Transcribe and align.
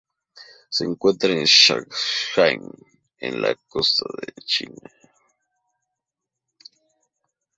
Se 0.71 0.83
encuentra 0.83 1.29
en 1.31 1.43
Shanghái, 1.43 2.59
en 3.19 3.39
la 3.39 3.53
costa 3.53 4.03
de 4.19 4.41
China. 4.41 4.91